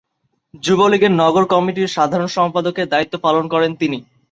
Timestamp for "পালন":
3.17-3.45